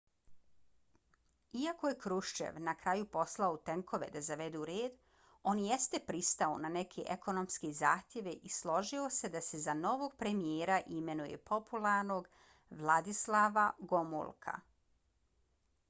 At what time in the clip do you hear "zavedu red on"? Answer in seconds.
4.27-5.61